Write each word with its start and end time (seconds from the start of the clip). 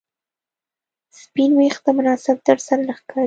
سپین 1.21 1.51
ویښته 1.57 1.89
مناسب 1.97 2.37
درسره 2.47 2.81
نه 2.87 2.93
ښکاري 2.99 3.19